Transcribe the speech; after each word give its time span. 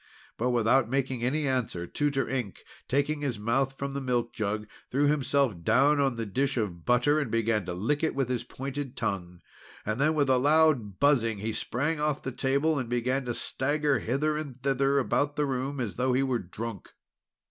But 0.35 0.49
without 0.49 0.89
making 0.89 1.21
any 1.23 1.47
answer, 1.47 1.85
Tutor 1.85 2.27
Ink, 2.27 2.65
taking 2.87 3.21
his 3.21 3.37
mouth 3.37 3.77
from 3.77 3.91
the 3.91 4.01
milk 4.01 4.33
jug, 4.33 4.65
threw 4.89 5.05
himself 5.05 5.61
down 5.61 5.99
on 5.99 6.15
the 6.15 6.25
dish 6.25 6.57
of 6.57 6.85
butter, 6.85 7.19
and 7.19 7.29
began 7.29 7.65
to 7.65 7.75
lick 7.75 8.01
it 8.01 8.15
with 8.15 8.27
his 8.27 8.43
pointed 8.43 8.97
tongue. 8.97 9.41
Then, 9.85 10.15
with 10.15 10.27
a 10.31 10.39
loud 10.39 10.99
buzzing, 10.99 11.37
he 11.37 11.53
sprang 11.53 11.99
off 11.99 12.23
the 12.23 12.31
table 12.31 12.79
and 12.79 12.89
began 12.89 13.25
to 13.25 13.35
stagger 13.35 13.99
hither 13.99 14.37
and 14.37 14.57
thither 14.59 14.97
about 14.97 15.35
the 15.35 15.45
room, 15.45 15.79
as 15.79 15.97
though 15.97 16.13
he 16.13 16.23
was 16.23 16.41
drunk. 16.49 16.93